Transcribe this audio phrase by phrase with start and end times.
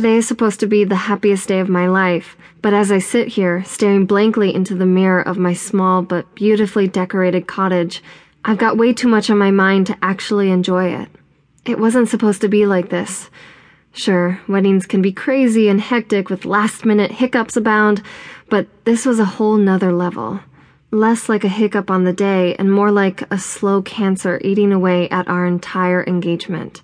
[0.00, 3.28] Today is supposed to be the happiest day of my life, but as I sit
[3.28, 8.02] here, staring blankly into the mirror of my small but beautifully decorated cottage,
[8.42, 11.10] I've got way too much on my mind to actually enjoy it.
[11.66, 13.28] It wasn't supposed to be like this.
[13.92, 18.02] Sure, weddings can be crazy and hectic with last minute hiccups abound,
[18.48, 20.40] but this was a whole nother level.
[20.90, 25.10] Less like a hiccup on the day and more like a slow cancer eating away
[25.10, 26.80] at our entire engagement.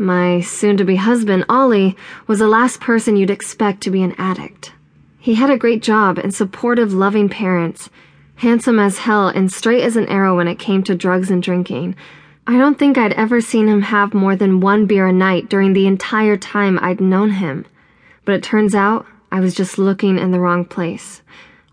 [0.00, 1.96] My soon to be husband, Ollie,
[2.28, 4.72] was the last person you'd expect to be an addict.
[5.18, 7.90] He had a great job and supportive, loving parents,
[8.36, 11.96] handsome as hell and straight as an arrow when it came to drugs and drinking.
[12.46, 15.72] I don't think I'd ever seen him have more than one beer a night during
[15.72, 17.66] the entire time I'd known him.
[18.24, 21.22] But it turns out I was just looking in the wrong place.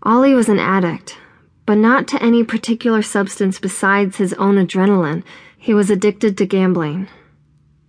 [0.02, 1.16] Ollie was an addict,
[1.64, 5.22] but not to any particular substance besides his own adrenaline.
[5.56, 7.06] He was addicted to gambling.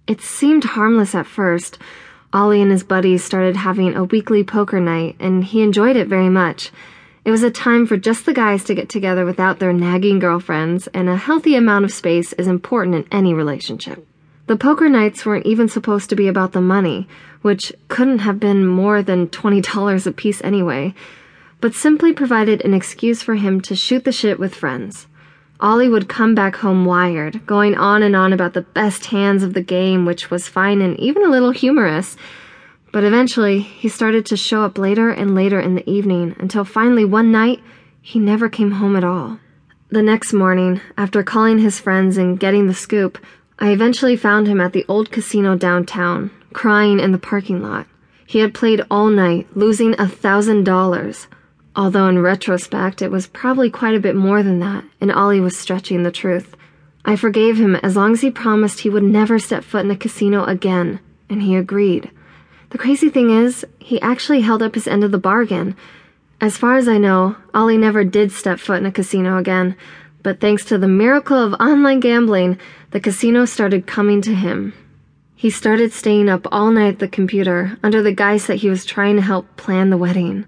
[0.08, 1.78] It seemed harmless at first.
[2.32, 6.30] Ollie and his buddies started having a weekly poker night, and he enjoyed it very
[6.30, 6.72] much.
[7.26, 10.88] It was a time for just the guys to get together without their nagging girlfriends,
[10.94, 14.08] and a healthy amount of space is important in any relationship.
[14.46, 17.06] The poker nights weren't even supposed to be about the money,
[17.42, 20.96] which couldn't have been more than $20 apiece anyway,
[21.60, 25.08] but simply provided an excuse for him to shoot the shit with friends.
[25.60, 29.54] Ollie would come back home wired, going on and on about the best hands of
[29.54, 32.16] the game, which was fine and even a little humorous
[32.92, 37.06] but eventually, he started to show up later and later in the evening until finally
[37.06, 37.62] one night,
[38.02, 39.40] he never came home at all.
[39.90, 43.18] The next morning, after calling his friends and getting the scoop,
[43.60, 47.88] I eventually found him at the old casino downtown, crying in the parking lot.
[48.26, 51.28] He had played all night, losing a thousand dollars.
[51.78, 55.56] Although in retrospect, it was probably quite a bit more than that, and Ollie was
[55.56, 56.56] stretching the truth.
[57.06, 59.96] I forgave him as long as he promised he would never step foot in a
[59.96, 62.10] casino again, and he agreed.
[62.72, 65.76] The crazy thing is, he actually held up his end of the bargain.
[66.42, 69.76] As far as I know, Ollie never did step foot in a casino again,
[70.24, 72.58] but thanks to the miracle of online gambling,
[72.90, 74.74] the casino started coming to him.
[75.36, 78.84] He started staying up all night at the computer under the guise that he was
[78.84, 80.46] trying to help plan the wedding.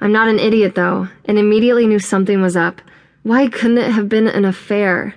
[0.00, 2.80] I'm not an idiot though, and immediately knew something was up.
[3.22, 5.14] Why couldn't it have been an affair?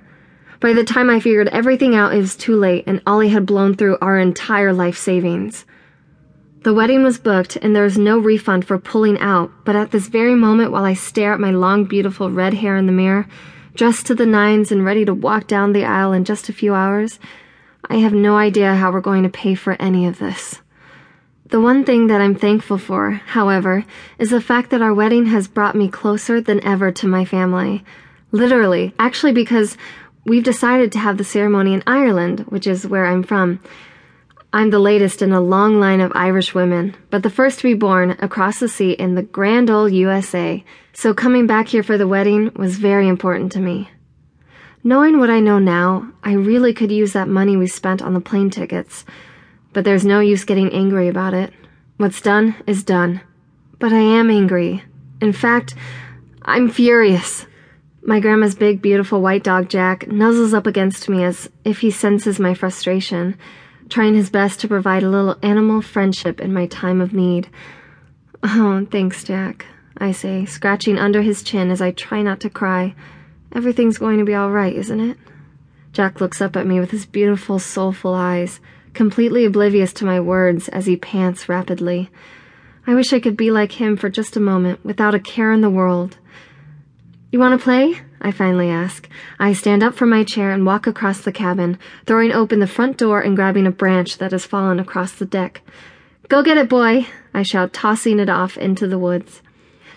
[0.59, 3.75] By the time I figured everything out, it was too late, and Ollie had blown
[3.75, 5.66] through our entire life savings.
[6.63, 10.07] The wedding was booked and there was no refund for pulling out, but at this
[10.07, 13.28] very moment while I stare at my long, beautiful red hair in the mirror,
[13.75, 16.73] dressed to the nines and ready to walk down the aisle in just a few
[16.73, 17.18] hours,
[17.89, 20.59] I have no idea how we're going to pay for any of this.
[21.49, 23.83] The one thing that I'm thankful for, however,
[24.19, 27.83] is the fact that our wedding has brought me closer than ever to my family.
[28.31, 29.75] Literally, actually because
[30.25, 33.59] we've decided to have the ceremony in Ireland, which is where I'm from.
[34.53, 37.73] I'm the latest in a long line of Irish women, but the first to be
[37.73, 42.07] born across the sea in the grand old USA, so coming back here for the
[42.07, 43.89] wedding was very important to me.
[44.83, 48.21] Knowing what I know now, I really could use that money we spent on the
[48.21, 49.03] plane tickets,
[49.74, 51.53] but there's no use getting angry about it.
[51.97, 53.22] What's done is done.
[53.78, 54.84] But I am angry.
[55.22, 55.75] In fact,
[56.41, 57.46] I'm furious.
[58.02, 62.40] My grandma's big, beautiful white dog Jack nuzzles up against me as if he senses
[62.40, 63.38] my frustration
[63.90, 67.50] trying his best to provide a little animal friendship in my time of need.
[68.44, 69.66] Oh, thanks, Jack,
[69.97, 72.96] I say, scratching under his chin as I try not to cry.
[73.53, 75.18] Everything's going to be all right, isn't it?
[75.91, 78.59] Jack looks up at me with his beautiful, soulful eyes,
[78.94, 82.09] completely oblivious to my words as he pants rapidly.
[82.88, 85.61] I wish I could be like him for just a moment, without a care in
[85.61, 86.17] the world.
[87.31, 88.00] You want to play?
[88.22, 89.07] I finally ask.
[89.39, 92.97] I stand up from my chair and walk across the cabin, throwing open the front
[92.97, 95.61] door and grabbing a branch that has fallen across the deck.
[96.27, 97.07] Go get it, boy!
[97.33, 99.41] I shout, tossing it off into the woods.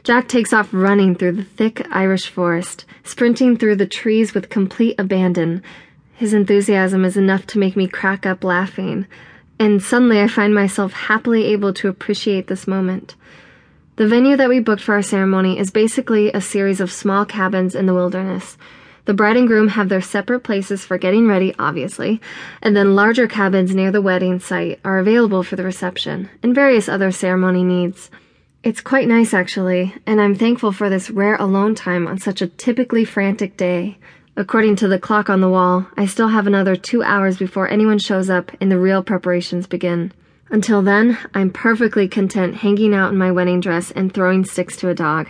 [0.05, 4.99] Jack takes off running through the thick Irish forest, sprinting through the trees with complete
[4.99, 5.63] abandon.
[6.23, 9.09] His enthusiasm is enough to make me crack up laughing,
[9.59, 13.17] and suddenly I find myself happily able to appreciate this moment.
[13.97, 17.75] The venue that we booked for our ceremony is basically a series of small cabins
[17.75, 18.57] in the wilderness.
[19.05, 22.21] The bride and groom have their separate places for getting ready, obviously,
[22.63, 26.89] and then larger cabins near the wedding site are available for the reception and various
[26.89, 28.13] other ceremony needs.
[28.63, 32.47] It's quite nice, actually, and I'm thankful for this rare alone time on such a
[32.47, 33.99] typically frantic day.
[34.35, 37.99] According to the clock on the wall, I still have another two hours before anyone
[37.99, 40.11] shows up and the real preparations begin.
[40.49, 44.89] Until then, I'm perfectly content hanging out in my wedding dress and throwing sticks to
[44.89, 45.21] a dog.